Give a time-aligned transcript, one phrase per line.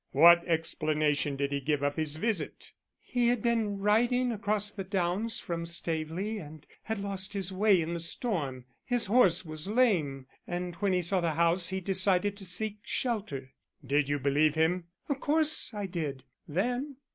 [0.13, 5.39] "What explanation did he give of his visit?" "He had been riding across the downs
[5.39, 8.65] from Staveley and had lost his way in the storm.
[8.83, 13.51] His horse was lame and when he saw the house he decided to seek shelter."
[13.85, 16.95] "Did you believe him?" "Of course I did then."